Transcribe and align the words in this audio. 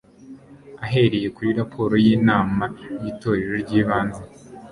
ahereye 0.85 1.27
kuri 1.35 1.49
raporo 1.59 1.93
y 2.05 2.07
inama 2.15 2.63
y 3.01 3.05
Itorero 3.11 3.53
ry 3.63 3.71
ibanze 3.81 4.21